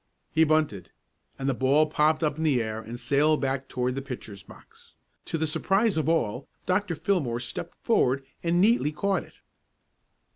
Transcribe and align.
He 0.33 0.43
"bunted," 0.45 0.89
and 1.37 1.47
the 1.47 1.53
ball 1.53 1.85
popped 1.85 2.23
up 2.23 2.35
in 2.39 2.43
the 2.43 2.59
air 2.59 2.79
and 2.81 2.99
sailed 2.99 3.39
back 3.39 3.67
toward 3.67 3.93
the 3.93 4.01
pitcher's 4.01 4.41
box. 4.41 4.95
To 5.25 5.37
the 5.37 5.45
surprise 5.45 5.95
of 5.95 6.09
all, 6.09 6.47
Dr. 6.65 6.95
Fillmore 6.95 7.39
stepped 7.39 7.75
forward 7.83 8.25
and 8.41 8.59
neatly 8.59 8.91
caught 8.91 9.21
it. 9.21 9.41